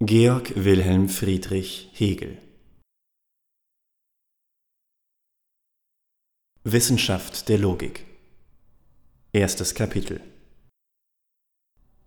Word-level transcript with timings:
Georg 0.00 0.54
Wilhelm 0.54 1.08
Friedrich 1.08 1.90
Hegel. 1.92 2.40
Wissenschaft 6.62 7.48
der 7.48 7.58
Logik. 7.58 8.06
Erstes 9.32 9.74
Kapitel. 9.74 10.20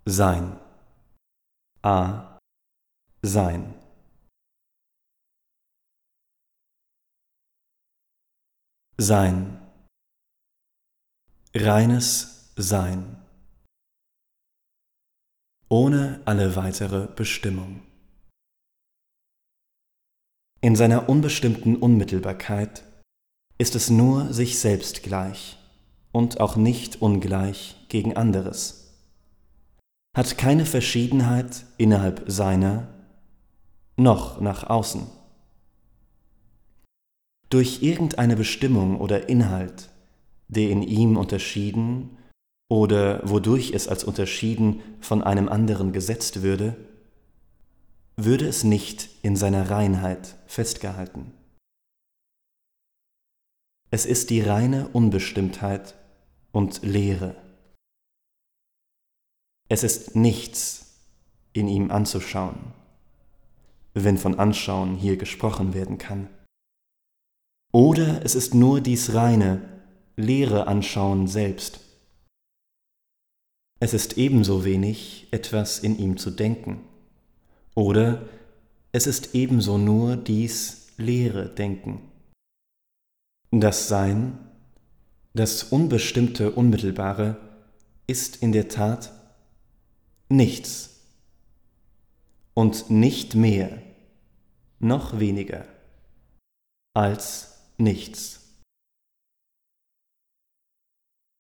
Sein. 0.06 0.58
A. 1.82 2.40
Sein. 3.24 3.74
Sein. 8.98 9.60
Reines 11.54 12.54
Sein 12.56 13.21
ohne 15.72 16.20
alle 16.26 16.58
weitere 16.58 17.08
Bestimmung. 17.08 17.80
In 20.60 20.76
seiner 20.76 21.08
unbestimmten 21.08 21.78
Unmittelbarkeit 21.78 22.84
ist 23.58 23.76
es 23.76 23.90
nur 23.90 24.34
sich 24.34 24.60
selbst 24.60 25.02
gleich 25.02 25.58
und 26.12 26.42
auch 26.42 26.58
nicht 26.58 27.02
ungleich 27.02 27.78
gegen 27.88 28.18
anderes, 28.18 28.98
hat 30.14 30.38
keine 30.38 30.66
Verschiedenheit 30.66 31.64
innerhalb 31.78 32.26
seiner 32.28 32.90
noch 33.96 34.42
nach 34.42 34.70
außen. 34.70 35.08
Durch 37.50 37.82
irgendeine 37.82 38.36
Bestimmung 38.36 39.00
oder 39.00 39.30
Inhalt, 39.30 39.90
der 40.50 40.70
in 40.70 40.82
ihm 40.82 41.16
unterschieden 41.16 42.18
oder 42.72 43.20
wodurch 43.30 43.74
es 43.74 43.90
als 43.90 44.06
unterschieden 44.06 44.82
von 45.02 45.22
einem 45.22 45.50
anderen 45.50 45.92
gesetzt 45.92 46.42
würde, 46.42 46.78
würde 48.16 48.48
es 48.48 48.64
nicht 48.64 49.10
in 49.24 49.36
seiner 49.36 49.70
Reinheit 49.70 50.38
festgehalten. 50.48 51.34
Es 53.90 54.06
ist 54.06 54.30
die 54.30 54.40
reine 54.40 54.88
Unbestimmtheit 54.88 55.96
und 56.54 56.82
Leere. 56.82 57.36
Es 59.68 59.84
ist 59.84 60.16
nichts 60.16 60.96
in 61.52 61.68
ihm 61.68 61.92
anzuschauen, 61.92 62.74
wenn 63.94 64.18
von 64.18 64.40
Anschauen 64.40 64.96
hier 64.96 65.18
gesprochen 65.18 65.74
werden 65.74 65.98
kann. 65.98 66.30
Oder 67.74 68.24
es 68.24 68.34
ist 68.34 68.54
nur 68.54 68.80
dies 68.80 69.14
reine, 69.14 69.82
leere 70.16 70.68
Anschauen 70.68 71.28
selbst 71.28 71.91
es 73.82 73.96
ist 73.96 74.20
ebenso 74.20 74.64
wenig 74.64 75.28
etwas 75.32 75.80
in 75.80 75.98
ihm 75.98 76.18
zu 76.18 76.30
denken. 76.30 76.82
Oder 77.74 78.30
es 78.92 79.08
ist 79.08 79.34
ebenso 79.34 79.80
nur 79.80 80.16
dies 80.18 80.90
leere 80.98 81.50
Denken. 81.50 82.12
Das 83.50 83.88
Sein, 83.88 84.38
das 85.34 85.64
unbestimmte 85.64 86.52
Unmittelbare, 86.52 87.38
ist 88.06 88.36
in 88.44 88.52
der 88.52 88.70
Tat 88.70 89.12
nichts 90.30 91.02
und 92.54 92.92
nicht 92.92 93.34
mehr, 93.34 93.82
noch 94.78 95.20
weniger 95.20 95.66
als 96.94 97.64
nichts. 97.78 98.60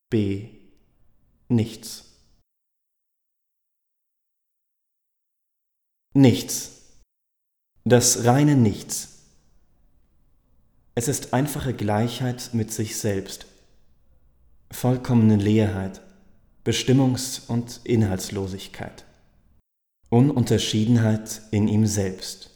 B. 0.09 0.49
Nichts. 1.47 2.10
Nichts. 6.13 6.81
Das 7.85 8.25
reine 8.25 8.57
Nichts. 8.57 9.27
Es 10.93 11.07
ist 11.07 11.33
einfache 11.33 11.73
Gleichheit 11.73 12.49
mit 12.51 12.73
sich 12.73 12.97
selbst, 12.97 13.45
vollkommene 14.71 15.37
Leerheit, 15.37 16.01
Bestimmungs- 16.65 17.47
und 17.47 17.79
Inhaltslosigkeit, 17.85 19.05
Ununterschiedenheit 20.09 21.43
in 21.51 21.69
ihm 21.69 21.87
selbst. 21.87 22.49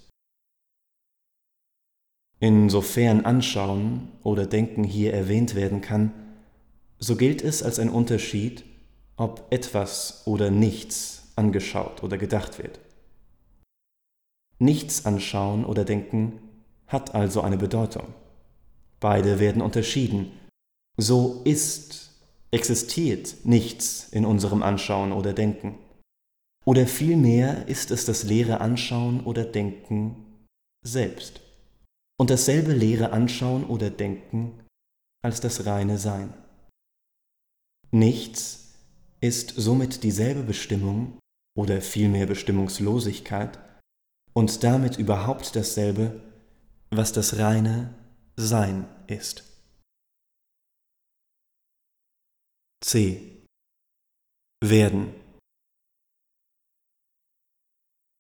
Insofern 2.42 3.24
Anschauen 3.24 4.10
oder 4.22 4.48
Denken 4.48 4.84
hier 4.84 5.14
erwähnt 5.14 5.56
werden 5.56 5.80
kann, 5.80 6.12
so 7.00 7.16
gilt 7.16 7.42
es 7.42 7.64
als 7.64 7.80
ein 7.80 7.90
Unterschied, 7.90 8.66
ob 9.16 9.48
etwas 9.50 10.24
oder 10.28 10.52
nichts 10.52 11.32
angeschaut 11.38 12.04
oder 12.04 12.18
gedacht 12.18 12.58
wird. 12.58 12.82
Nichts 14.60 15.06
anschauen 15.06 15.66
oder 15.66 15.84
denken 15.86 16.40
hat 16.88 17.14
also 17.14 17.42
eine 17.42 17.58
Bedeutung. 17.58 18.14
Beide 19.00 19.40
werden 19.40 19.62
unterschieden. 19.62 20.32
So 20.98 21.42
ist, 21.44 22.12
existiert 22.52 23.36
nichts 23.44 24.08
in 24.10 24.26
unserem 24.26 24.64
Anschauen 24.64 25.12
oder 25.12 25.34
Denken. 25.34 25.78
Oder 26.64 26.88
vielmehr 26.88 27.68
ist 27.68 27.92
es 27.92 28.06
das 28.06 28.24
leere 28.24 28.62
Anschauen 28.62 29.22
oder 29.22 29.44
Denken 29.44 30.26
selbst. 30.84 31.42
Und 32.18 32.30
dasselbe 32.30 32.74
leere 32.74 33.12
Anschauen 33.12 33.66
oder 33.66 33.90
Denken 33.90 34.64
als 35.24 35.42
das 35.42 35.66
reine 35.66 35.98
Sein. 35.98 36.34
Nichts 37.92 38.74
ist 39.22 39.54
somit 39.56 40.04
dieselbe 40.04 40.44
Bestimmung 40.44 41.20
oder 41.58 41.82
vielmehr 41.82 42.26
Bestimmungslosigkeit 42.26 43.60
und 44.36 44.64
damit 44.64 44.98
überhaupt 44.98 45.56
dasselbe, 45.56 46.22
was 46.92 47.14
das 47.14 47.38
reine 47.38 47.94
Sein 48.36 48.86
ist. 49.08 49.44
C. 52.84 53.44
Werden. 54.64 55.14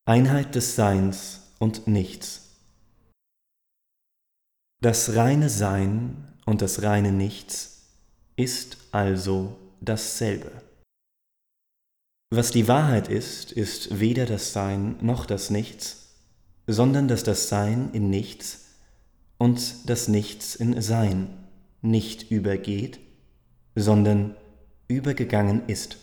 Einheit 0.07 0.55
des 0.55 0.75
Seins 0.75 1.51
und 1.59 1.87
Nichts. 1.87 2.55
Das 4.81 5.15
reine 5.15 5.49
Sein 5.49 6.33
und 6.45 6.61
das 6.61 6.83
reine 6.83 7.11
Nichts 7.11 7.87
ist 8.35 8.77
also 8.91 9.57
dasselbe. 9.81 10.51
Was 12.31 12.51
die 12.51 12.67
Wahrheit 12.67 13.07
ist, 13.07 13.51
ist 13.51 13.99
weder 13.99 14.25
das 14.25 14.53
Sein 14.53 14.97
noch 15.03 15.25
das 15.25 15.49
Nichts, 15.49 16.04
sondern 16.67 17.07
dass 17.07 17.23
das 17.23 17.49
Sein 17.49 17.89
in 17.93 18.09
Nichts 18.09 18.75
und 19.37 19.89
das 19.89 20.07
Nichts 20.07 20.55
in 20.55 20.81
Sein 20.81 21.29
nicht 21.81 22.31
übergeht, 22.31 22.99
sondern 23.75 24.35
übergegangen 24.87 25.63
ist. 25.67 25.97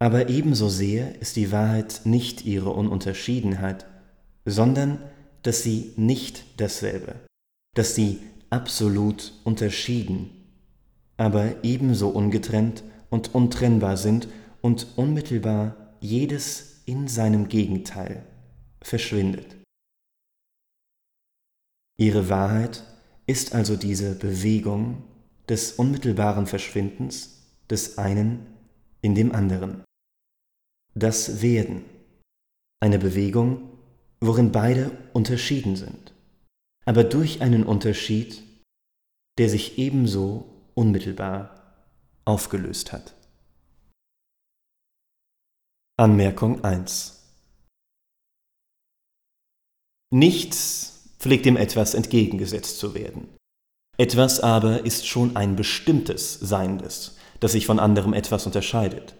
Aber 0.00 0.28
ebenso 0.28 0.68
sehr 0.68 1.20
ist 1.20 1.36
die 1.36 1.50
Wahrheit 1.50 2.02
nicht 2.04 2.44
ihre 2.44 2.70
Ununterschiedenheit, 2.70 3.86
sondern 4.44 4.98
dass 5.42 5.62
sie 5.62 5.92
nicht 5.96 6.60
dasselbe, 6.60 7.16
dass 7.74 7.94
sie 7.94 8.20
absolut 8.50 9.32
unterschieden, 9.44 10.30
aber 11.16 11.64
ebenso 11.64 12.10
ungetrennt 12.10 12.84
und 13.10 13.34
untrennbar 13.34 13.96
sind 13.96 14.28
und 14.60 14.86
unmittelbar 14.96 15.74
jedes 16.00 16.82
in 16.86 17.08
seinem 17.08 17.48
Gegenteil 17.48 18.24
verschwindet. 18.88 19.56
Ihre 22.00 22.28
Wahrheit 22.28 22.84
ist 23.26 23.54
also 23.54 23.76
diese 23.76 24.14
Bewegung 24.14 25.02
des 25.48 25.72
unmittelbaren 25.72 26.46
Verschwindens 26.46 27.42
des 27.68 27.98
einen 27.98 28.46
in 29.02 29.14
dem 29.14 29.32
anderen. 29.32 29.84
Das 30.94 31.42
Werden, 31.42 31.84
eine 32.80 32.98
Bewegung, 32.98 33.78
worin 34.20 34.52
beide 34.52 34.90
unterschieden 35.12 35.76
sind, 35.76 36.14
aber 36.84 37.04
durch 37.04 37.42
einen 37.42 37.64
Unterschied, 37.64 38.42
der 39.38 39.48
sich 39.48 39.78
ebenso 39.78 40.48
unmittelbar 40.74 41.76
aufgelöst 42.24 42.92
hat. 42.92 43.14
Anmerkung 45.96 46.64
1 46.64 47.17
Nichts 50.10 51.10
pflegt 51.18 51.46
dem 51.46 51.56
etwas 51.56 51.94
entgegengesetzt 51.94 52.78
zu 52.78 52.94
werden. 52.94 53.28
Etwas 53.98 54.40
aber 54.40 54.84
ist 54.84 55.06
schon 55.06 55.36
ein 55.36 55.56
bestimmtes 55.56 56.34
Seiendes, 56.34 57.16
das 57.40 57.52
sich 57.52 57.66
von 57.66 57.78
anderem 57.78 58.14
etwas 58.14 58.46
unterscheidet. 58.46 59.14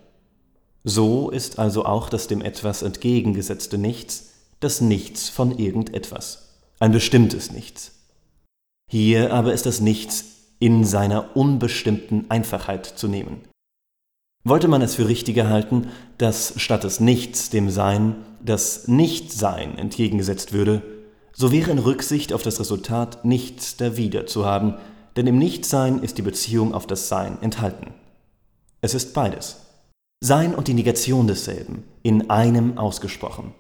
So 0.85 1.31
ist 1.31 1.58
also 1.58 1.85
auch 1.85 2.08
das 2.08 2.29
dem 2.29 2.40
etwas 2.40 2.82
entgegengesetzte 2.82 3.76
Nichts 3.76 4.29
das 4.61 4.81
Nichts 4.81 5.29
von 5.29 5.56
irgendetwas, 5.56 6.49
ein 6.81 6.93
bestimmtes 6.93 7.52
Nichts. 7.52 7.93
Hier 8.90 9.32
aber 9.32 9.52
ist 9.52 9.67
das 9.67 9.81
Nichts 9.81 10.25
in 10.58 10.85
seiner 10.85 11.37
unbestimmten 11.37 12.31
Einfachheit 12.31 12.87
zu 12.87 13.06
nehmen. 13.06 13.43
Wollte 14.44 14.69
man 14.69 14.82
es 14.82 14.94
für 14.94 15.08
richtiger 15.08 15.49
halten, 15.49 15.88
dass 16.17 16.55
statt 16.56 16.85
des 16.85 17.00
Nichts 17.00 17.50
dem 17.50 17.70
Sein 17.70 18.17
das 18.44 18.88
Nichtsein 18.88 19.76
entgegengesetzt 19.79 20.52
würde, 20.52 20.82
so 21.32 21.52
wäre 21.52 21.70
in 21.70 21.79
Rücksicht 21.79 22.32
auf 22.32 22.43
das 22.43 22.58
Resultat 22.58 23.25
nichts 23.25 23.76
dawider 23.76 24.26
zu 24.26 24.44
haben, 24.44 24.75
denn 25.17 25.26
im 25.26 25.38
Nichtsein 25.38 26.02
ist 26.02 26.19
die 26.19 26.23
Beziehung 26.23 26.75
auf 26.75 26.87
das 26.87 27.08
Sein 27.08 27.40
enthalten. 27.43 27.94
Es 28.81 28.94
ist 28.94 29.14
beides. 29.14 29.58
Sein 30.20 30.55
und 30.55 30.69
die 30.69 30.75
Negation 30.75 31.26
desselben, 31.26 31.85
in 32.02 32.31
einem 32.31 32.79
ausgesprochen. 32.79 33.55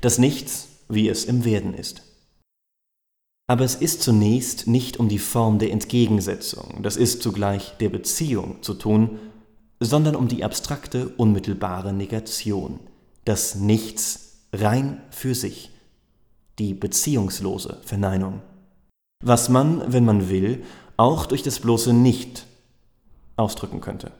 Das 0.00 0.18
Nichts, 0.18 0.68
wie 0.88 1.08
es 1.08 1.24
im 1.24 1.44
Werden 1.44 1.74
ist. 1.74 2.02
Aber 3.46 3.64
es 3.64 3.74
ist 3.74 4.02
zunächst 4.02 4.66
nicht 4.66 4.98
um 4.98 5.08
die 5.08 5.18
Form 5.18 5.58
der 5.58 5.72
Entgegensetzung, 5.72 6.82
das 6.82 6.96
ist 6.96 7.22
zugleich 7.22 7.76
der 7.80 7.88
Beziehung 7.88 8.62
zu 8.62 8.74
tun, 8.74 9.18
sondern 9.84 10.16
um 10.16 10.28
die 10.28 10.44
abstrakte, 10.44 11.08
unmittelbare 11.16 11.92
Negation, 11.92 12.80
das 13.24 13.54
Nichts 13.54 14.38
rein 14.52 15.00
für 15.10 15.34
sich, 15.34 15.70
die 16.58 16.74
beziehungslose 16.74 17.78
Verneinung. 17.84 18.42
Was 19.24 19.48
man, 19.48 19.92
wenn 19.92 20.04
man 20.04 20.28
will, 20.28 20.64
auch 20.96 21.26
durch 21.26 21.42
das 21.42 21.60
bloße 21.60 21.92
Nicht 21.92 22.46
ausdrücken 23.36 23.80
könnte. 23.80 24.12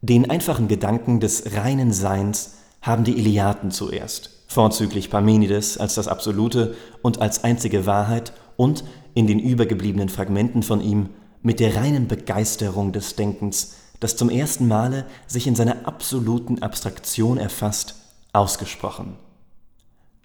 Den 0.00 0.30
einfachen 0.30 0.68
Gedanken 0.68 1.20
des 1.20 1.56
reinen 1.56 1.92
Seins 1.92 2.54
haben 2.82 3.04
die 3.04 3.18
Iliaten 3.18 3.70
zuerst, 3.70 4.44
vorzüglich 4.46 5.10
Parmenides 5.10 5.78
als 5.78 5.94
das 5.94 6.06
absolute 6.08 6.76
und 7.02 7.20
als 7.20 7.44
einzige 7.44 7.86
Wahrheit 7.86 8.32
und 8.56 8.84
in 9.14 9.26
den 9.26 9.40
übergebliebenen 9.40 10.08
Fragmenten 10.08 10.62
von 10.62 10.80
ihm 10.80 11.08
mit 11.46 11.60
der 11.60 11.76
reinen 11.76 12.08
Begeisterung 12.08 12.90
des 12.90 13.14
Denkens, 13.14 13.76
das 14.00 14.16
zum 14.16 14.30
ersten 14.30 14.66
Male 14.66 15.06
sich 15.28 15.46
in 15.46 15.54
seiner 15.54 15.86
absoluten 15.86 16.60
Abstraktion 16.60 17.38
erfasst, 17.38 17.94
ausgesprochen. 18.32 19.16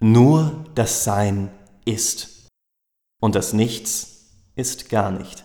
Nur 0.00 0.64
das 0.74 1.04
Sein 1.04 1.52
ist. 1.84 2.48
Und 3.20 3.36
das 3.36 3.52
Nichts 3.52 4.32
ist 4.56 4.88
gar 4.88 5.12
nicht. 5.12 5.44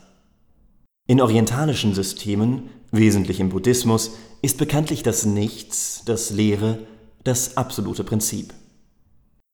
In 1.08 1.22
orientalischen 1.22 1.94
Systemen, 1.94 2.72
wesentlich 2.90 3.40
im 3.40 3.50
Buddhismus, 3.50 4.14
ist 4.42 4.58
bekanntlich 4.58 5.04
das 5.04 5.28
Nichts, 5.28 6.02
das 6.06 6.32
Leere, 6.32 6.80
das 7.24 7.56
absolute 7.56 8.04
Prinzip. 8.04 8.52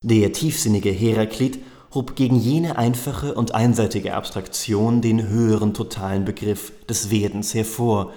Der 0.02 0.32
tiefsinnige 0.32 0.90
Heraklit 0.90 1.60
hob 1.94 2.16
gegen 2.16 2.36
jene 2.36 2.78
einfache 2.78 3.34
und 3.34 3.54
einseitige 3.54 4.16
Abstraktion 4.16 5.02
den 5.02 5.28
höheren 5.28 5.74
totalen 5.74 6.26
Begriff 6.26 6.72
des 6.88 7.12
Werdens 7.12 7.54
hervor 7.54 8.12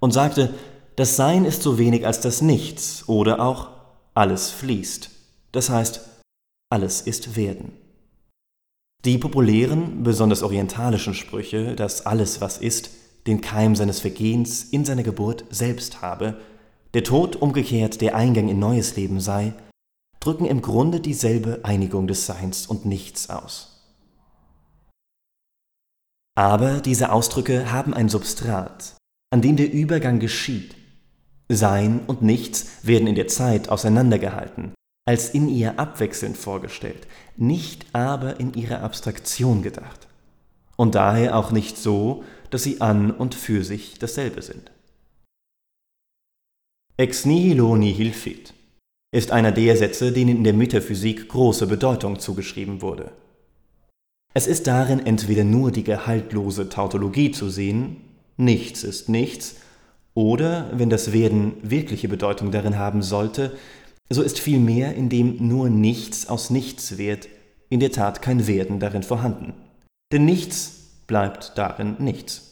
und 0.00 0.12
sagte, 0.12 0.52
das 0.96 1.16
Sein 1.16 1.44
ist 1.44 1.62
so 1.62 1.78
wenig 1.78 2.06
als 2.06 2.20
das 2.20 2.42
Nichts 2.42 3.08
oder 3.08 3.40
auch 3.40 3.68
alles 4.14 4.50
fließt. 4.50 5.10
Das 5.52 5.70
heißt, 5.70 6.00
alles 6.70 7.00
ist 7.00 7.36
Werden. 7.36 7.72
Die 9.04 9.16
populären, 9.16 10.02
besonders 10.02 10.42
orientalischen 10.42 11.14
Sprüche, 11.14 11.74
dass 11.74 12.04
alles, 12.04 12.40
was 12.40 12.58
ist, 12.58 12.90
den 13.26 13.40
Keim 13.40 13.76
seines 13.76 14.00
Vergehens 14.00 14.64
in 14.64 14.84
seiner 14.84 15.02
Geburt 15.02 15.44
selbst 15.50 16.02
habe, 16.02 16.36
der 16.92 17.04
Tod 17.04 17.36
umgekehrt 17.36 18.00
der 18.00 18.14
Eingang 18.14 18.48
in 18.48 18.58
neues 18.58 18.96
Leben 18.96 19.20
sei, 19.20 19.54
drücken 20.20 20.44
im 20.44 20.60
Grunde 20.60 21.00
dieselbe 21.00 21.64
Einigung 21.64 22.06
des 22.06 22.26
Seins 22.26 22.66
und 22.66 22.84
Nichts 22.84 23.30
aus. 23.30 23.66
Aber 26.36 26.80
diese 26.80 27.10
Ausdrücke 27.10 27.72
haben 27.72 27.94
ein 27.94 28.08
Substrat, 28.08 28.96
an 29.30 29.42
dem 29.42 29.56
der 29.56 29.72
Übergang 29.72 30.20
geschieht. 30.20 30.76
Sein 31.48 32.00
und 32.06 32.22
Nichts 32.22 32.68
werden 32.82 33.08
in 33.08 33.14
der 33.14 33.26
Zeit 33.26 33.70
auseinandergehalten, 33.70 34.74
als 35.06 35.30
in 35.30 35.48
ihr 35.48 35.80
abwechselnd 35.80 36.36
vorgestellt, 36.36 37.06
nicht 37.36 37.86
aber 37.94 38.38
in 38.38 38.54
ihrer 38.54 38.82
Abstraktion 38.82 39.62
gedacht. 39.62 40.06
Und 40.76 40.94
daher 40.94 41.36
auch 41.36 41.50
nicht 41.50 41.76
so, 41.76 42.24
dass 42.50 42.62
sie 42.62 42.80
an 42.80 43.10
und 43.10 43.34
für 43.34 43.64
sich 43.64 43.98
dasselbe 43.98 44.42
sind. 44.42 44.70
Ex 46.96 47.24
nihilo 47.24 47.76
nihil 47.76 48.12
fit 48.12 48.54
ist 49.12 49.32
einer 49.32 49.52
der 49.52 49.76
Sätze, 49.76 50.12
denen 50.12 50.36
in 50.38 50.44
der 50.44 50.54
Metaphysik 50.54 51.28
große 51.28 51.66
Bedeutung 51.66 52.18
zugeschrieben 52.18 52.80
wurde. 52.80 53.12
Es 54.32 54.46
ist 54.46 54.66
darin 54.66 55.04
entweder 55.04 55.42
nur 55.42 55.72
die 55.72 55.82
gehaltlose 55.82 56.68
Tautologie 56.68 57.32
zu 57.32 57.50
sehen, 57.50 57.96
nichts 58.36 58.84
ist 58.84 59.08
nichts, 59.08 59.56
oder, 60.14 60.70
wenn 60.72 60.90
das 60.90 61.12
Werden 61.12 61.54
wirkliche 61.62 62.08
Bedeutung 62.08 62.50
darin 62.50 62.78
haben 62.78 63.02
sollte, 63.02 63.56
so 64.08 64.22
ist 64.22 64.38
vielmehr, 64.38 64.94
in 64.94 65.08
dem 65.08 65.48
nur 65.48 65.70
nichts 65.70 66.28
aus 66.28 66.50
nichts 66.50 66.98
wird, 66.98 67.28
in 67.68 67.80
der 67.80 67.92
Tat 67.92 68.22
kein 68.22 68.46
Werden 68.46 68.80
darin 68.80 69.02
vorhanden. 69.02 69.54
Denn 70.12 70.24
nichts 70.24 70.90
bleibt 71.06 71.52
darin 71.56 71.96
nichts. 71.98 72.50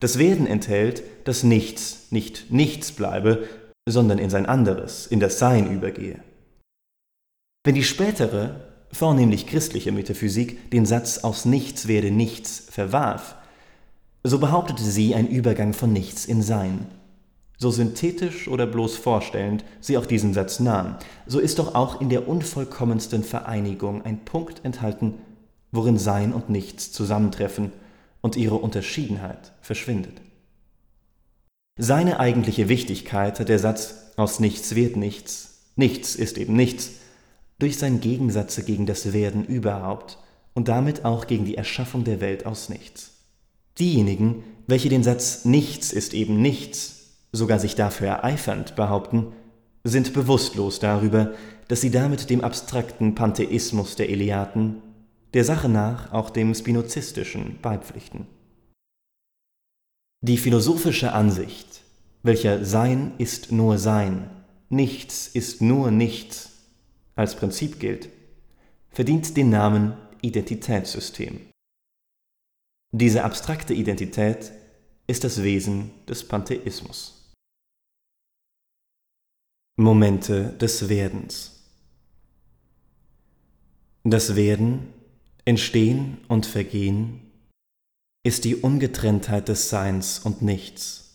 Das 0.00 0.18
Werden 0.18 0.46
enthält, 0.46 1.02
dass 1.24 1.42
nichts 1.42 2.06
nicht 2.10 2.50
nichts 2.50 2.92
bleibe, 2.92 3.46
sondern 3.90 4.18
in 4.18 4.30
sein 4.30 4.46
anderes, 4.46 5.06
in 5.06 5.20
das 5.20 5.38
Sein 5.38 5.72
übergehe. 5.72 6.20
Wenn 7.64 7.74
die 7.74 7.84
spätere, 7.84 8.60
vornehmlich 8.92 9.46
christliche 9.46 9.92
Metaphysik 9.92 10.70
den 10.70 10.86
Satz 10.86 11.18
aus 11.18 11.44
nichts 11.44 11.88
werde 11.88 12.10
nichts 12.10 12.66
verwarf, 12.70 13.34
so 14.24 14.38
behauptete 14.38 14.82
sie 14.82 15.14
ein 15.14 15.28
Übergang 15.28 15.72
von 15.72 15.92
nichts 15.92 16.24
in 16.24 16.42
Sein. 16.42 16.86
So 17.56 17.70
synthetisch 17.70 18.46
oder 18.46 18.66
bloß 18.66 18.96
vorstellend 18.96 19.64
sie 19.80 19.98
auch 19.98 20.06
diesen 20.06 20.32
Satz 20.32 20.60
nahm, 20.60 20.96
so 21.26 21.40
ist 21.40 21.58
doch 21.58 21.74
auch 21.74 22.00
in 22.00 22.08
der 22.08 22.28
unvollkommensten 22.28 23.24
Vereinigung 23.24 24.02
ein 24.04 24.24
Punkt 24.24 24.64
enthalten, 24.64 25.14
worin 25.72 25.98
Sein 25.98 26.32
und 26.32 26.50
Nichts 26.50 26.92
zusammentreffen 26.92 27.72
und 28.20 28.36
ihre 28.36 28.56
Unterschiedenheit 28.56 29.52
verschwindet. 29.60 30.20
Seine 31.80 32.18
eigentliche 32.18 32.68
Wichtigkeit 32.68 33.38
hat 33.38 33.48
der 33.48 33.60
Satz 33.60 34.12
aus 34.16 34.40
nichts 34.40 34.74
wird 34.74 34.96
nichts, 34.96 35.60
nichts 35.76 36.16
ist 36.16 36.36
eben 36.36 36.54
nichts, 36.54 36.90
durch 37.60 37.78
sein 37.78 38.00
Gegensatz 38.00 38.64
gegen 38.66 38.84
das 38.84 39.12
Werden 39.12 39.44
überhaupt 39.44 40.18
und 40.54 40.66
damit 40.66 41.04
auch 41.04 41.28
gegen 41.28 41.44
die 41.44 41.56
Erschaffung 41.56 42.02
der 42.02 42.20
Welt 42.20 42.46
aus 42.46 42.68
nichts. 42.68 43.12
Diejenigen, 43.78 44.42
welche 44.66 44.88
den 44.88 45.04
Satz 45.04 45.44
nichts 45.44 45.92
ist 45.92 46.14
eben 46.14 46.42
nichts, 46.42 47.20
sogar 47.30 47.60
sich 47.60 47.76
dafür 47.76 48.08
ereifernd 48.08 48.74
behaupten, 48.74 49.28
sind 49.84 50.12
bewusstlos 50.12 50.80
darüber, 50.80 51.32
dass 51.68 51.80
sie 51.80 51.92
damit 51.92 52.28
dem 52.28 52.40
abstrakten 52.42 53.14
Pantheismus 53.14 53.94
der 53.94 54.10
Eleaten, 54.10 54.82
der 55.32 55.44
Sache 55.44 55.68
nach 55.68 56.12
auch 56.12 56.30
dem 56.30 56.52
spinozistischen, 56.56 57.60
beipflichten. 57.62 58.26
Die 60.20 60.36
philosophische 60.36 61.12
Ansicht, 61.12 61.67
welcher 62.28 62.62
Sein 62.62 63.12
ist 63.16 63.52
nur 63.52 63.78
Sein, 63.78 64.28
nichts 64.68 65.28
ist 65.28 65.62
nur 65.62 65.90
nichts, 65.90 66.50
als 67.14 67.34
Prinzip 67.34 67.80
gilt, 67.80 68.10
verdient 68.90 69.34
den 69.34 69.48
Namen 69.48 69.96
Identitätssystem. 70.20 71.40
Diese 72.92 73.24
abstrakte 73.24 73.72
Identität 73.72 74.52
ist 75.06 75.24
das 75.24 75.42
Wesen 75.42 75.90
des 76.06 76.28
Pantheismus. 76.28 77.32
Momente 79.78 80.52
des 80.60 80.90
Werdens 80.90 81.64
Das 84.04 84.36
Werden, 84.36 84.92
Entstehen 85.46 86.18
und 86.28 86.44
Vergehen 86.44 87.22
ist 88.22 88.44
die 88.44 88.56
Ungetrenntheit 88.56 89.48
des 89.48 89.70
Seins 89.70 90.18
und 90.18 90.42
Nichts. 90.42 91.07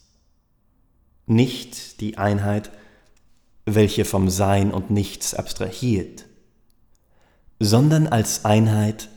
Nicht 1.26 2.02
die 2.02 2.18
Einheit, 2.18 2.72
welche 3.66 4.06
vom 4.06 4.30
Sein 4.30 4.72
und 4.72 4.90
Nichts 4.90 5.34
abstrahiert, 5.34 6.26
sondern 7.60 8.08
als 8.08 8.46
Einheit 8.46 9.10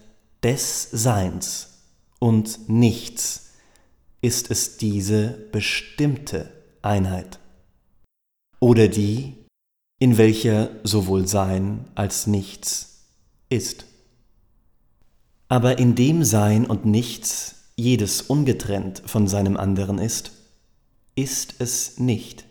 des 0.43 0.89
Seins 0.91 1.83
und 2.19 2.69
Nichts 2.69 3.51
ist 4.21 4.51
es 4.51 4.77
diese 4.77 5.49
bestimmte 5.53 6.53
Einheit 6.83 7.39
oder 8.61 8.89
die, 8.89 9.35
in 9.99 10.19
welcher 10.19 10.71
sowohl 10.85 11.27
Sein 11.27 11.87
als 11.95 12.27
Nichts 12.27 13.07
ist. 13.49 13.87
Aber 15.49 15.79
in 15.79 15.95
dem 15.95 16.25
Sein 16.25 16.67
und 16.67 16.85
Nichts 16.85 17.55
jedes 17.77 18.23
ungetrennt 18.23 19.03
von 19.07 19.29
seinem 19.29 19.57
anderen 19.57 19.99
ist, 19.99 20.33
ist 21.17 21.57
es 21.59 21.99
nicht. 21.99 22.45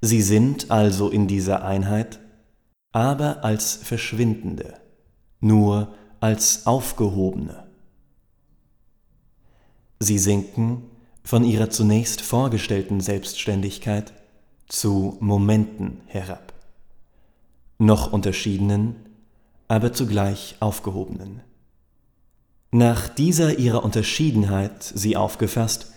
Sie 0.00 0.22
sind 0.22 0.70
also 0.70 1.10
in 1.10 1.28
dieser 1.28 1.64
Einheit, 1.64 2.18
aber 2.92 3.44
als 3.44 3.74
verschwindende, 3.76 4.74
nur 5.40 5.94
als 6.20 6.66
aufgehobene. 6.66 7.68
Sie 10.00 10.18
sinken, 10.18 10.82
von 11.22 11.44
ihrer 11.44 11.68
zunächst 11.68 12.22
vorgestellten 12.22 13.00
Selbstständigkeit 13.00 14.14
zu 14.66 15.18
Momenten 15.20 16.00
herab, 16.06 16.54
noch 17.78 18.12
unterschiedenen, 18.12 18.96
aber 19.66 19.92
zugleich 19.92 20.56
aufgehobenen. 20.60 21.42
Nach 22.70 23.08
dieser 23.08 23.58
ihrer 23.58 23.84
Unterschiedenheit 23.84 24.82
sie 24.82 25.16
aufgefasst, 25.16 25.92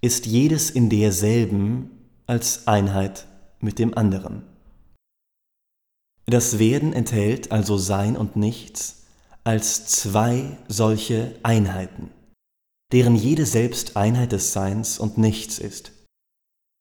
ist 0.00 0.26
jedes 0.26 0.70
in 0.70 0.90
derselben 0.90 1.90
als 2.26 2.66
Einheit 2.66 3.26
mit 3.60 3.78
dem 3.78 3.96
anderen. 3.96 4.42
Das 6.26 6.58
Werden 6.58 6.92
enthält 6.92 7.52
also 7.52 7.76
Sein 7.76 8.16
und 8.16 8.36
Nichts 8.36 9.04
als 9.44 9.86
zwei 9.86 10.58
solche 10.66 11.36
Einheiten, 11.44 12.10
deren 12.92 13.14
jede 13.14 13.46
selbst 13.46 13.96
Einheit 13.96 14.32
des 14.32 14.52
Seins 14.52 14.98
und 14.98 15.18
Nichts 15.18 15.58
ist. 15.58 15.92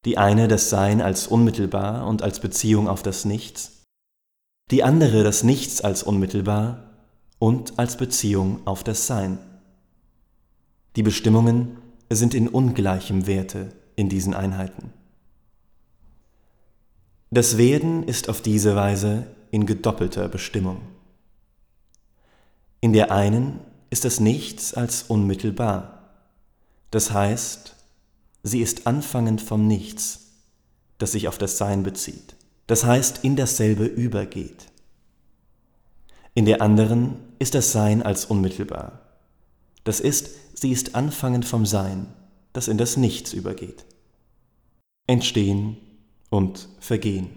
Die 0.05 0.17
eine 0.17 0.47
das 0.47 0.71
Sein 0.71 1.01
als 1.01 1.27
unmittelbar 1.27 2.07
und 2.07 2.23
als 2.23 2.39
Beziehung 2.39 2.87
auf 2.87 3.03
das 3.03 3.25
Nichts, 3.25 3.83
die 4.71 4.83
andere 4.83 5.23
das 5.23 5.43
Nichts 5.43 5.81
als 5.81 6.01
unmittelbar 6.01 6.91
und 7.37 7.77
als 7.77 7.97
Beziehung 7.97 8.65
auf 8.65 8.83
das 8.83 9.05
Sein. 9.05 9.37
Die 10.95 11.03
Bestimmungen 11.03 11.77
sind 12.09 12.33
in 12.33 12.47
ungleichem 12.47 13.27
Werte 13.27 13.71
in 13.95 14.09
diesen 14.09 14.33
Einheiten. 14.33 14.93
Das 17.31 17.57
Werden 17.57 18.03
ist 18.03 18.29
auf 18.29 18.41
diese 18.41 18.75
Weise 18.75 19.27
in 19.51 19.65
gedoppelter 19.65 20.29
Bestimmung. 20.29 20.81
In 22.81 22.93
der 22.93 23.11
einen 23.11 23.59
ist 23.89 24.05
das 24.05 24.19
Nichts 24.19 24.73
als 24.73 25.03
unmittelbar, 25.03 25.95
das 26.91 27.11
heißt, 27.11 27.75
sie 28.43 28.61
ist 28.61 28.87
anfangend 28.87 29.41
vom 29.41 29.67
Nichts, 29.67 30.31
das 30.97 31.13
sich 31.13 31.27
auf 31.27 31.37
das 31.37 31.57
Sein 31.57 31.83
bezieht, 31.83 32.35
das 32.67 32.85
heißt 32.85 33.23
in 33.23 33.35
dasselbe 33.35 33.85
übergeht. 33.85 34.67
In 36.35 36.45
der 36.45 36.61
anderen 36.61 37.17
ist 37.39 37.55
das 37.55 37.71
Sein 37.71 38.03
als 38.03 38.25
unmittelbar, 38.25 39.01
das 39.85 40.01
ist, 40.01 40.31
sie 40.53 40.71
ist 40.71 40.95
anfangend 40.95 41.45
vom 41.45 41.65
Sein, 41.65 42.07
das 42.51 42.67
in 42.67 42.77
das 42.77 42.97
Nichts 42.97 43.31
übergeht. 43.31 43.85
Entstehen 45.07 45.77
und 46.29 46.67
Vergehen. 46.79 47.29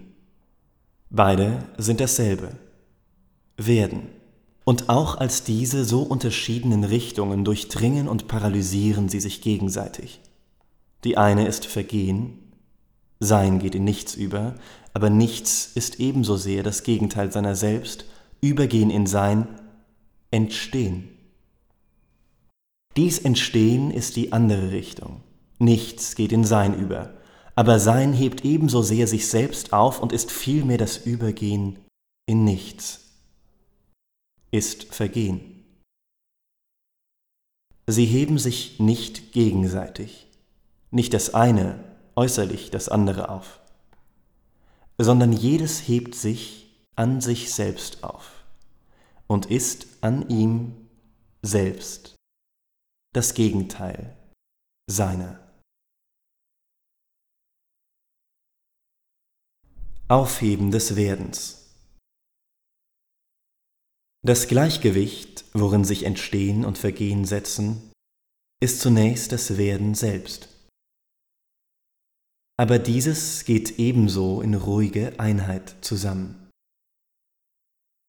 Beide 1.09 1.63
sind 1.77 2.01
dasselbe. 2.01 2.51
Werden. 3.55 4.09
Und 4.65 4.89
auch 4.89 5.15
als 5.15 5.43
diese 5.43 5.85
so 5.85 6.01
unterschiedenen 6.01 6.83
Richtungen 6.83 7.45
durchdringen 7.45 8.07
und 8.07 8.27
paralysieren 8.27 9.09
sie 9.09 9.19
sich 9.19 9.41
gegenseitig. 9.41 10.19
Die 11.03 11.17
eine 11.17 11.47
ist 11.47 11.65
Vergehen, 11.65 12.39
Sein 13.19 13.59
geht 13.59 13.75
in 13.75 13.83
nichts 13.83 14.15
über, 14.15 14.55
aber 14.93 15.09
nichts 15.09 15.71
ist 15.75 15.99
ebenso 15.99 16.37
sehr 16.37 16.63
das 16.63 16.83
Gegenteil 16.83 17.31
seiner 17.31 17.55
selbst, 17.55 18.05
Übergehen 18.41 18.89
in 18.89 19.05
Sein, 19.05 19.47
Entstehen. 20.31 21.08
Dies 22.97 23.19
Entstehen 23.19 23.91
ist 23.91 24.15
die 24.15 24.33
andere 24.33 24.71
Richtung. 24.71 25.21
Nichts 25.57 26.15
geht 26.15 26.31
in 26.31 26.43
Sein 26.43 26.77
über, 26.77 27.13
aber 27.55 27.79
Sein 27.79 28.13
hebt 28.13 28.45
ebenso 28.45 28.81
sehr 28.81 29.07
sich 29.07 29.27
selbst 29.27 29.73
auf 29.73 30.01
und 30.01 30.13
ist 30.13 30.31
vielmehr 30.31 30.77
das 30.77 30.97
Übergehen 30.97 31.79
in 32.25 32.43
Nichts, 32.43 33.09
ist 34.51 34.93
Vergehen. 34.93 35.65
Sie 37.87 38.05
heben 38.05 38.37
sich 38.37 38.79
nicht 38.79 39.33
gegenseitig, 39.33 40.27
nicht 40.91 41.13
das 41.13 41.33
eine 41.33 41.83
äußerlich 42.15 42.69
das 42.71 42.89
andere 42.89 43.29
auf, 43.29 43.59
sondern 44.97 45.33
jedes 45.33 45.87
hebt 45.87 46.15
sich 46.15 46.69
an 46.95 47.21
sich 47.21 47.53
selbst 47.53 48.03
auf 48.03 48.43
und 49.27 49.45
ist 49.47 49.87
an 50.01 50.29
ihm 50.29 50.75
selbst 51.41 52.18
das 53.19 53.33
Gegenteil 53.33 54.15
seiner. 54.89 55.45
Aufheben 60.07 60.71
des 60.71 60.95
Werdens. 60.95 61.75
Das 64.25 64.47
Gleichgewicht, 64.47 65.43
worin 65.51 65.83
sich 65.83 66.03
Entstehen 66.03 66.63
und 66.63 66.77
Vergehen 66.77 67.25
setzen, 67.25 67.91
ist 68.63 68.79
zunächst 68.79 69.33
das 69.33 69.57
Werden 69.57 69.95
selbst. 69.95 70.47
Aber 72.57 72.79
dieses 72.79 73.43
geht 73.43 73.79
ebenso 73.79 74.41
in 74.41 74.53
ruhige 74.53 75.19
Einheit 75.19 75.75
zusammen. 75.81 76.49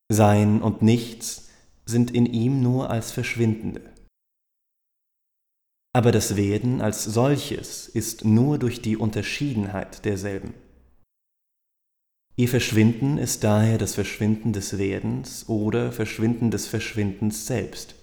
Sein 0.08 0.62
und 0.62 0.82
Nichts 0.82 1.48
sind 1.84 2.12
in 2.12 2.26
ihm 2.26 2.62
nur 2.62 2.90
als 2.90 3.10
Verschwindende 3.10 3.92
aber 5.92 6.12
das 6.12 6.36
Werden 6.36 6.80
als 6.80 7.04
solches 7.04 7.88
ist 7.88 8.24
nur 8.24 8.58
durch 8.58 8.80
die 8.80 8.96
Unterschiedenheit 8.96 10.04
derselben. 10.04 10.54
Ihr 12.36 12.48
Verschwinden 12.48 13.18
ist 13.18 13.44
daher 13.44 13.76
das 13.76 13.94
Verschwinden 13.94 14.52
des 14.52 14.78
Werdens 14.78 15.48
oder 15.48 15.92
Verschwinden 15.92 16.50
des 16.50 16.66
Verschwindens 16.66 17.46
selbst. 17.46 17.96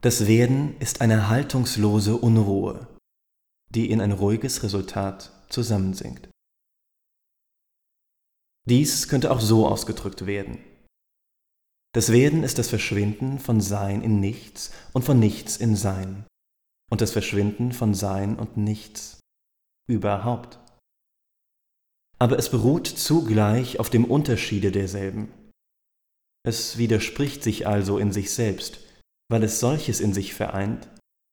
Das 0.00 0.26
Werden 0.26 0.76
ist 0.78 1.02
eine 1.02 1.28
haltungslose 1.28 2.16
Unruhe, 2.16 2.88
die 3.68 3.90
in 3.90 4.00
ein 4.00 4.12
ruhiges 4.12 4.62
Resultat 4.62 5.30
zusammensinkt. 5.50 6.30
Dies 8.66 9.08
könnte 9.08 9.30
auch 9.30 9.40
so 9.40 9.66
ausgedrückt 9.66 10.26
werden. 10.26 10.58
Das 11.92 12.12
Werden 12.12 12.44
ist 12.44 12.58
das 12.58 12.68
Verschwinden 12.68 13.38
von 13.38 13.60
Sein 13.60 14.02
in 14.02 14.20
Nichts 14.20 14.72
und 14.92 15.04
von 15.04 15.18
Nichts 15.18 15.56
in 15.56 15.76
Sein 15.76 16.24
und 16.90 17.00
das 17.00 17.12
Verschwinden 17.12 17.72
von 17.72 17.94
Sein 17.94 18.38
und 18.38 18.56
Nichts 18.56 19.20
überhaupt. 19.88 20.58
Aber 22.18 22.38
es 22.38 22.50
beruht 22.50 22.86
zugleich 22.86 23.80
auf 23.80 23.88
dem 23.88 24.04
Unterschiede 24.04 24.70
derselben. 24.70 25.32
Es 26.44 26.76
widerspricht 26.76 27.42
sich 27.42 27.66
also 27.66 27.98
in 27.98 28.12
sich 28.12 28.32
selbst, 28.32 28.80
weil 29.30 29.42
es 29.42 29.60
solches 29.60 30.00
in 30.00 30.12
sich 30.12 30.34
vereint, 30.34 30.88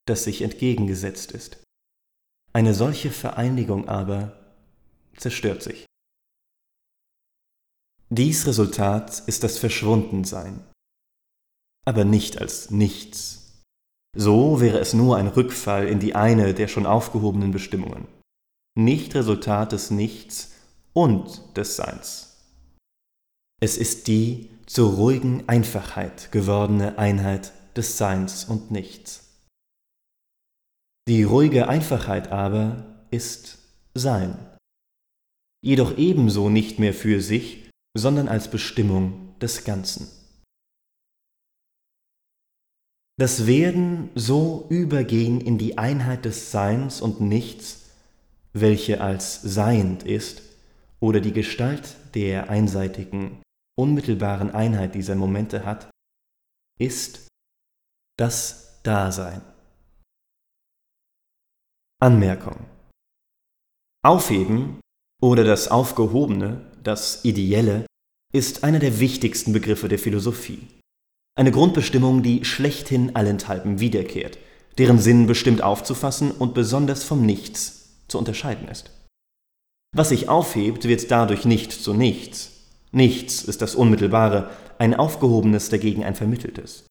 das 0.08 0.24
sich 0.24 0.42
entgegengesetzt 0.42 1.32
ist. 1.32 1.62
Eine 2.54 2.74
solche 2.74 3.12
Vereinigung 3.12 3.88
aber 3.90 4.56
zerstört 5.18 5.64
sich. 5.64 5.86
Dies 8.10 8.48
Resultat 8.48 9.20
ist 9.28 9.44
das 9.44 9.58
Verschwundensein, 9.58 10.66
aber 11.86 12.06
nicht 12.06 12.38
als 12.38 12.72
nichts 12.72 13.37
so 14.18 14.60
wäre 14.60 14.80
es 14.80 14.94
nur 14.94 15.16
ein 15.16 15.28
Rückfall 15.28 15.88
in 15.88 16.00
die 16.00 16.16
eine 16.16 16.54
der 16.54 16.68
schon 16.68 16.88
aufgehobenen 16.88 17.52
Bestimmungen, 17.52 18.08
nicht 18.76 19.14
Resultat 19.14 19.72
des 19.72 19.92
Nichts 19.92 20.54
und 20.94 21.56
des 21.56 21.76
Seins. 21.76 22.44
Es 23.62 23.78
ist 23.78 24.08
die 24.08 24.50
zur 24.66 24.96
ruhigen 24.96 25.48
Einfachheit 25.48 26.32
gewordene 26.32 26.98
Einheit 26.98 27.54
des 27.76 27.98
Seins 27.98 28.46
und 28.46 28.72
Nichts. 28.72 29.46
Die 31.08 31.24
ruhige 31.24 31.70
Einfachheit 31.70 32.32
aber 32.32 33.06
ist 33.12 33.60
Sein, 33.94 34.38
jedoch 35.64 35.96
ebenso 35.98 36.50
nicht 36.50 36.80
mehr 36.80 36.94
für 36.94 37.22
sich, 37.22 37.70
sondern 37.96 38.28
als 38.28 38.50
Bestimmung 38.50 39.38
des 39.40 39.64
Ganzen. 39.64 40.17
Das 43.20 43.48
Werden 43.48 44.12
so 44.14 44.68
übergehen 44.70 45.42
in 45.42 45.58
die 45.58 45.80
Einheit 45.80 46.26
des 46.26 46.52
Seins 46.52 47.02
und 47.02 47.20
Nichts, 47.20 47.90
welche 48.54 49.02
als 49.02 49.42
seiend 49.42 50.04
ist, 50.04 50.44
oder 51.00 51.20
die 51.20 51.34
Gestalt 51.34 51.96
der 52.14 52.50
einseitigen, 52.50 53.42
unmittelbaren 53.76 54.52
Einheit 54.52 54.94
dieser 54.94 55.16
Momente 55.16 55.66
hat, 55.66 55.90
ist 56.80 57.28
das 58.18 58.82
Dasein. 58.84 59.42
Anmerkung. 62.00 62.66
Aufheben 64.04 64.80
oder 65.22 65.44
das 65.44 65.70
Aufgehobene, 65.70 66.72
das 66.84 67.26
Ideelle, 67.26 67.88
ist 68.32 68.64
einer 68.64 68.80
der 68.80 69.00
wichtigsten 69.00 69.54
Begriffe 69.54 69.88
der 69.88 69.98
Philosophie. 69.98 70.68
Eine 71.38 71.52
Grundbestimmung, 71.52 72.24
die 72.24 72.44
schlechthin 72.46 73.16
allenthalben 73.16 73.80
wiederkehrt, 73.80 74.40
deren 74.80 74.98
Sinn 74.98 75.28
bestimmt 75.28 75.62
aufzufassen 75.62 76.32
und 76.32 76.56
besonders 76.56 77.04
vom 77.04 77.28
Nichts 77.28 77.90
zu 78.08 78.18
unterscheiden 78.18 78.68
ist. 78.68 78.90
Was 79.96 80.10
sich 80.10 80.30
aufhebt, 80.30 80.86
wird 80.86 81.12
dadurch 81.12 81.46
nicht 81.46 81.72
zu 81.72 81.94
nichts. 81.94 82.52
Nichts 82.92 83.44
ist 83.44 83.62
das 83.62 83.76
Unmittelbare, 83.76 84.50
ein 84.80 84.96
Aufgehobenes 84.96 85.70
dagegen 85.70 86.04
ein 86.04 86.16
Vermitteltes. 86.16 86.86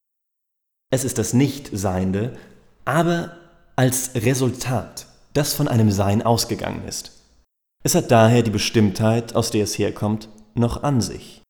Es 0.92 1.02
ist 1.02 1.18
das 1.18 1.32
Nichtseiende, 1.32 2.36
aber 2.84 3.36
als 3.74 4.14
Resultat 4.14 5.08
das 5.32 5.54
von 5.54 5.66
einem 5.66 5.90
Sein 5.90 6.22
ausgegangen 6.22 6.86
ist. 6.86 7.10
Es 7.84 7.96
hat 7.96 8.12
daher 8.12 8.44
die 8.44 8.50
Bestimmtheit, 8.52 9.34
aus 9.34 9.50
der 9.50 9.64
es 9.64 9.76
herkommt, 9.76 10.28
noch 10.54 10.84
an 10.84 11.00
sich. 11.00 11.42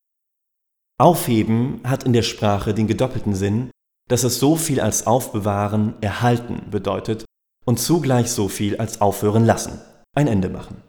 Aufheben 0.99 1.81
hat 1.85 2.05
in 2.05 2.15
der 2.15 2.23
Sprache 2.23 2.73
den 2.73 2.87
gedoppelten 2.87 3.35
Sinn, 3.35 3.71
dass 4.09 4.25
es 4.25 4.39
so 4.39 4.57
viel 4.57 4.81
als 4.81 5.07
aufbewahren, 5.07 5.95
erhalten 6.01 6.71
bedeutet 6.71 7.25
und 7.67 7.79
zugleich 7.79 8.31
so 8.31 8.49
viel 8.49 8.79
als 8.79 9.01
aufhören 9.01 9.45
lassen, 9.45 9.81
ein 10.15 10.27
Ende 10.27 10.49
machen. 10.49 10.83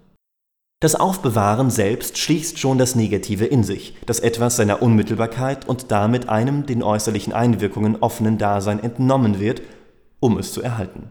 Das 0.80 0.96
Aufbewahren 0.96 1.72
selbst 1.72 2.20
schließt 2.20 2.60
schon 2.60 2.78
das 2.78 2.96
Negative 2.96 3.46
in 3.46 3.64
sich, 3.64 3.96
das 4.06 4.20
etwas 4.20 4.56
seiner 4.56 4.82
Unmittelbarkeit 4.82 5.68
und 5.68 5.92
damit 5.92 6.30
einem 6.30 6.68
den 6.68 6.84
äußerlichen 6.84 7.34
Einwirkungen 7.34 7.96
offenen 7.98 8.38
Dasein 8.38 8.80
entnommen 8.82 9.40
wird, 9.40 9.64
um 10.20 10.38
es 10.38 10.54
zu 10.54 10.62
erhalten. 10.62 11.10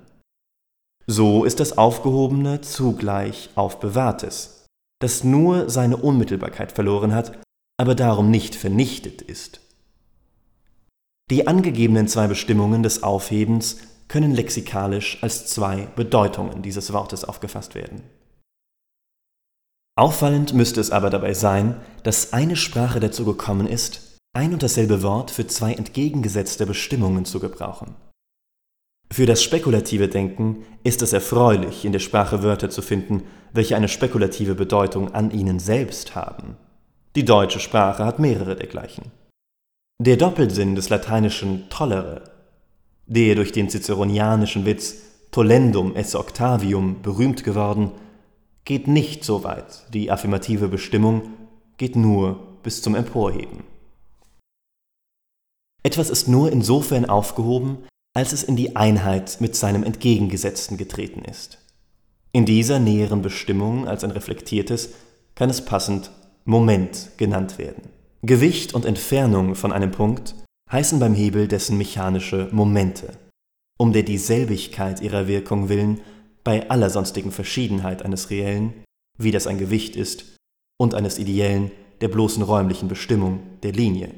So 1.09 1.45
ist 1.45 1.61
das 1.61 1.77
Aufgehobene 1.77 2.61
zugleich 2.61 3.51
Aufbewahrtes, 3.57 4.67
das 5.01 5.25
nur 5.25 5.69
seine 5.69 5.97
Unmittelbarkeit 5.97 6.71
verloren 6.73 7.13
hat, 7.13 7.37
aber 7.77 7.95
darum 7.95 8.31
nicht 8.31 8.55
vernichtet 8.55 9.23
ist. 9.23 9.61
Die 11.31 11.47
angegebenen 11.47 12.09
zwei 12.09 12.29
Bestimmungen 12.29 12.83
des 12.83 13.03
Aufhebens 13.03 13.79
können 14.09 14.33
lexikalisch 14.33 15.23
als 15.23 15.47
zwei 15.47 15.89
Bedeutungen 15.97 16.63
dieses 16.63 16.93
Wortes 16.93 17.25
aufgefasst 17.25 17.75
werden. 17.75 18.03
Auffallend 19.99 20.53
müsste 20.53 20.81
es 20.81 20.91
aber 20.91 21.11
dabei 21.11 21.35
sein, 21.35 21.81
dass 22.03 22.33
eine 22.33 22.57
Sprache 22.57 23.01
dazu 23.01 23.25
gekommen 23.25 23.67
ist, 23.67 24.19
ein 24.35 24.53
und 24.53 24.63
dasselbe 24.63 25.03
Wort 25.03 25.31
für 25.31 25.47
zwei 25.47 25.73
entgegengesetzte 25.73 26.67
Bestimmungen 26.67 27.25
zu 27.25 27.41
gebrauchen. 27.41 27.97
Für 29.11 29.25
das 29.25 29.43
spekulative 29.43 30.09
Denken 30.09 30.65
ist 30.85 31.01
es 31.01 31.13
erfreulich, 31.13 31.85
in 31.85 31.93
der 31.93 32.01
Sprache 32.01 32.43
Wörter 32.43 32.69
zu 32.69 32.83
finden, 32.83 33.23
welche 33.53 33.77
eine 33.77 33.89
spekulative 33.89 34.55
Bedeutung 34.55 35.15
an 35.15 35.31
ihnen 35.31 35.59
selbst 35.59 36.15
haben. 36.15 36.57
Die 37.17 37.25
deutsche 37.25 37.61
Sprache 37.61 38.05
hat 38.05 38.19
mehrere 38.19 38.57
dergleichen. 38.57 39.11
Der 39.99 40.19
Doppelsinn 40.19 40.75
des 40.75 40.91
lateinischen 40.91 41.71
tollere, 41.71 42.25
der 43.07 43.35
durch 43.35 43.53
den 43.53 43.71
ciceronianischen 43.71 44.67
Witz 44.67 44.97
tollendum 45.31 45.97
esse 45.97 46.19
octavium 46.19 47.01
berühmt 47.01 47.43
geworden, 47.43 47.93
geht 48.67 48.87
nicht 48.87 49.25
so 49.25 49.45
weit, 49.45 49.87
die 49.95 50.11
affirmative 50.11 50.69
Bestimmung 50.69 51.31
geht 51.79 51.97
nur 51.97 52.39
bis 52.63 52.83
zum 52.83 52.95
Emporheben. 52.95 53.65
Etwas 55.83 56.11
ist 56.11 56.29
nur 56.29 56.53
insofern 56.53 57.07
aufgehoben, 57.07 57.79
als 58.13 58.35
es 58.35 58.43
in 58.43 58.57
die 58.57 58.77
Einheit 58.77 59.41
mit 59.41 59.57
seinem 59.57 59.85
Entgegengesetzten 59.85 60.77
getreten 60.77 61.25
ist. 61.25 61.59
In 62.33 62.45
dieser 62.45 62.79
näheren 62.79 63.23
Bestimmung 63.23 63.89
als 63.89 64.05
ein 64.05 64.11
reflektiertes 64.11 64.91
kann 65.35 65.49
es 65.49 65.65
passend 65.65 66.11
Moment 66.47 67.11
genannt 67.17 67.59
werden. 67.59 67.83
Gewicht 68.23 68.73
und 68.73 68.85
Entfernung 68.85 69.57
von 69.57 69.73
einem 69.73 69.91
Punkt 69.91 70.35
heißen 70.71 70.99
beim 70.99 71.15
Hebel 71.15 71.49
dessen 71.49 71.77
mechanische 71.77 72.49
Momente, 72.53 73.13
um 73.79 73.93
der 73.93 74.05
Dieselbigkeit 74.05 75.03
ihrer 75.03 75.27
Wirkung 75.27 75.69
willen 75.69 76.01
bei 76.45 76.71
aller 76.71 76.89
sonstigen 76.89 77.33
Verschiedenheit 77.33 78.05
eines 78.05 78.31
reellen, 78.31 78.73
wie 79.19 79.33
das 79.33 79.49
ein 79.49 79.59
Gewicht 79.59 79.97
ist, 79.97 80.37
und 80.79 80.95
eines 80.95 81.19
ideellen, 81.19 81.73
der 82.01 82.09
bloßen 82.09 82.43
räumlichen 82.43 82.89
Bestimmung 82.89 83.41
der 83.65 83.73
Linie. 83.73 84.11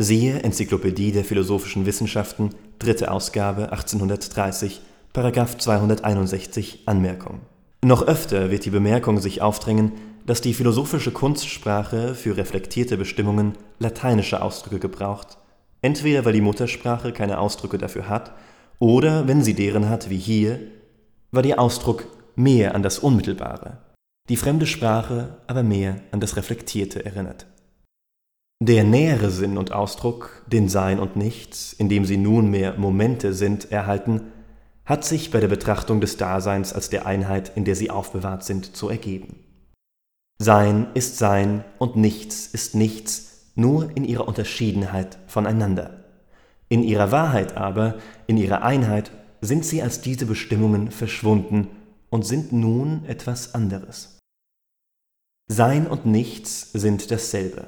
Siehe 0.00 0.40
Enzyklopädie 0.40 1.10
der 1.10 1.24
philosophischen 1.24 1.86
Wissenschaften, 1.86 2.50
dritte 2.78 3.10
Ausgabe 3.10 3.72
1830, 3.72 4.80
Paragraph 5.12 5.58
261 5.58 6.84
Anmerkung. 6.86 7.40
Noch 7.84 8.02
öfter 8.02 8.50
wird 8.50 8.64
die 8.64 8.70
Bemerkung 8.70 9.18
sich 9.18 9.42
aufdrängen, 9.42 9.92
dass 10.28 10.42
die 10.42 10.52
philosophische 10.52 11.10
Kunstsprache 11.10 12.14
für 12.14 12.36
reflektierte 12.36 12.98
Bestimmungen 12.98 13.54
lateinische 13.78 14.42
Ausdrücke 14.42 14.78
gebraucht, 14.78 15.38
entweder 15.80 16.26
weil 16.26 16.34
die 16.34 16.42
Muttersprache 16.42 17.12
keine 17.12 17.38
Ausdrücke 17.38 17.78
dafür 17.78 18.10
hat, 18.10 18.34
oder 18.78 19.26
wenn 19.26 19.42
sie 19.42 19.54
deren 19.54 19.88
hat 19.88 20.10
wie 20.10 20.18
hier, 20.18 20.60
war 21.30 21.42
der 21.42 21.58
Ausdruck 21.58 22.06
mehr 22.36 22.74
an 22.74 22.82
das 22.82 22.98
Unmittelbare, 22.98 23.78
die 24.28 24.36
fremde 24.36 24.66
Sprache 24.66 25.38
aber 25.46 25.62
mehr 25.62 25.96
an 26.10 26.20
das 26.20 26.36
Reflektierte 26.36 27.06
erinnert. 27.06 27.46
Der 28.62 28.84
nähere 28.84 29.30
Sinn 29.30 29.56
und 29.56 29.72
Ausdruck, 29.72 30.42
den 30.46 30.68
Sein 30.68 30.98
und 30.98 31.16
Nichts, 31.16 31.72
in 31.72 31.88
dem 31.88 32.04
sie 32.04 32.18
nunmehr 32.18 32.74
Momente 32.76 33.32
sind, 33.32 33.72
erhalten, 33.72 34.30
hat 34.84 35.06
sich 35.06 35.30
bei 35.30 35.40
der 35.40 35.48
Betrachtung 35.48 36.02
des 36.02 36.18
Daseins 36.18 36.74
als 36.74 36.90
der 36.90 37.06
Einheit, 37.06 37.52
in 37.56 37.64
der 37.64 37.76
sie 37.76 37.88
aufbewahrt 37.88 38.44
sind, 38.44 38.76
zu 38.76 38.90
ergeben. 38.90 39.47
Sein 40.40 40.86
ist 40.94 41.18
Sein 41.18 41.64
und 41.78 41.96
Nichts 41.96 42.46
ist 42.46 42.76
Nichts, 42.76 43.50
nur 43.56 43.90
in 43.96 44.04
ihrer 44.04 44.28
Unterschiedenheit 44.28 45.18
voneinander. 45.26 46.04
In 46.68 46.84
ihrer 46.84 47.10
Wahrheit 47.10 47.56
aber, 47.56 47.98
in 48.28 48.36
ihrer 48.36 48.62
Einheit 48.62 49.10
sind 49.40 49.64
sie 49.64 49.82
als 49.82 50.00
diese 50.00 50.26
Bestimmungen 50.26 50.92
verschwunden 50.92 51.68
und 52.08 52.24
sind 52.24 52.52
nun 52.52 53.04
etwas 53.06 53.54
anderes. 53.54 54.18
Sein 55.50 55.88
und 55.88 56.06
Nichts 56.06 56.70
sind 56.72 57.10
dasselbe. 57.10 57.66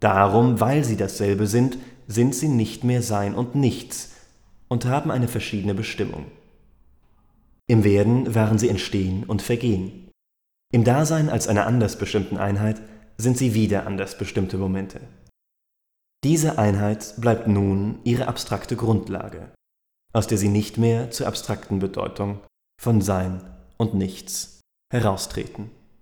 Darum, 0.00 0.58
weil 0.58 0.82
sie 0.84 0.96
dasselbe 0.96 1.46
sind, 1.46 1.78
sind 2.08 2.34
sie 2.34 2.48
nicht 2.48 2.82
mehr 2.82 3.02
Sein 3.02 3.34
und 3.34 3.54
Nichts 3.54 4.14
und 4.66 4.86
haben 4.86 5.12
eine 5.12 5.28
verschiedene 5.28 5.74
Bestimmung. 5.74 6.26
Im 7.68 7.84
Werden 7.84 8.34
waren 8.34 8.58
sie 8.58 8.68
Entstehen 8.68 9.24
und 9.24 9.42
Vergehen. 9.42 10.03
Im 10.74 10.82
Dasein 10.82 11.30
als 11.30 11.46
einer 11.46 11.66
anders 11.66 11.96
bestimmten 11.96 12.36
Einheit 12.36 12.82
sind 13.16 13.38
sie 13.38 13.54
wieder 13.54 13.86
anders 13.86 14.18
bestimmte 14.18 14.58
Momente. 14.58 15.00
Diese 16.24 16.58
Einheit 16.58 17.14
bleibt 17.18 17.46
nun 17.46 18.00
ihre 18.02 18.26
abstrakte 18.26 18.74
Grundlage 18.74 19.52
aus 20.14 20.28
der 20.28 20.38
sie 20.38 20.48
nicht 20.48 20.78
mehr 20.78 21.10
zur 21.10 21.26
abstrakten 21.26 21.80
Bedeutung 21.80 22.40
von 22.80 23.02
Sein 23.02 23.42
und 23.76 23.94
Nichts 23.94 24.60
heraustreten 24.92 25.70